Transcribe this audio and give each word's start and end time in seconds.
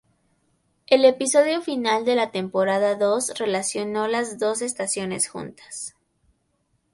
El 0.87 1.05
episodio 1.05 1.61
final 1.61 2.05
de 2.05 2.15
la 2.15 2.31
temporada 2.31 2.95
dos 2.95 3.37
relacionó 3.37 4.07
las 4.07 4.39
dos 4.39 4.63
estaciones 4.63 5.29
juntas. 5.29 5.95